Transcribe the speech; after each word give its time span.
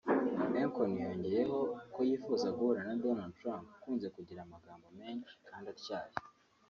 Akon 0.65 0.89
yongeyeho 1.03 1.59
ko 1.93 1.99
yifuza 2.09 2.47
guhura 2.57 2.81
na 2.87 2.95
Donald 3.03 3.33
Trump 3.41 3.65
ukunze 3.75 4.07
kugira 4.15 4.39
amagambo 4.43 4.87
menshi 4.99 5.33
kandi 5.49 5.67
atyaye 5.73 6.15